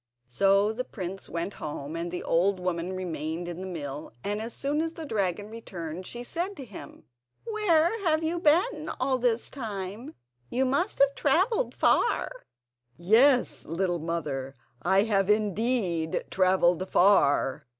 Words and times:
So 0.27 0.73
the 0.73 0.83
prince 0.83 1.29
went 1.29 1.53
home, 1.61 1.95
and 1.95 2.09
the 2.09 2.23
old 2.23 2.59
woman 2.59 2.93
remained 2.93 3.47
in 3.47 3.61
the 3.61 3.67
mill, 3.67 4.11
and 4.23 4.41
as 4.41 4.51
soon 4.51 4.81
as 4.81 4.93
the 4.93 5.05
dragon 5.05 5.51
returned 5.51 6.07
she 6.07 6.23
said 6.23 6.57
to 6.57 6.65
him: 6.65 7.03
"Where 7.43 8.03
have 8.05 8.23
you 8.23 8.39
been 8.39 8.89
all 8.99 9.19
this 9.19 9.47
time—you 9.51 10.65
must 10.65 10.97
have 10.97 11.13
travelled 11.13 11.75
far?" 11.75 12.31
"Yes, 12.97 13.63
little 13.63 13.99
mother, 13.99 14.55
I 14.81 15.03
have 15.03 15.29
indeed 15.29 16.23
travelled 16.31 16.89
far." 16.89 17.67